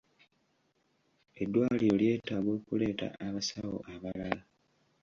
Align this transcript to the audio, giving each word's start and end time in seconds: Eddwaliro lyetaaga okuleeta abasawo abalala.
Eddwaliro 1.41 1.95
lyetaaga 2.01 2.49
okuleeta 2.57 3.07
abasawo 3.25 3.77
abalala. 3.93 4.41